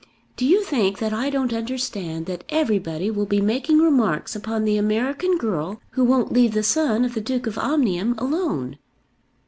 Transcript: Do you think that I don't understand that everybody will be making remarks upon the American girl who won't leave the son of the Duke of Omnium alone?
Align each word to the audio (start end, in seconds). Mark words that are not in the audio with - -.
Do 0.35 0.47
you 0.47 0.63
think 0.63 0.97
that 0.97 1.13
I 1.13 1.29
don't 1.29 1.53
understand 1.53 2.25
that 2.25 2.43
everybody 2.49 3.11
will 3.11 3.27
be 3.27 3.39
making 3.39 3.77
remarks 3.77 4.35
upon 4.35 4.65
the 4.65 4.75
American 4.75 5.37
girl 5.37 5.79
who 5.91 6.03
won't 6.03 6.33
leave 6.33 6.55
the 6.55 6.63
son 6.63 7.05
of 7.05 7.13
the 7.13 7.21
Duke 7.21 7.45
of 7.45 7.59
Omnium 7.59 8.15
alone? 8.17 8.77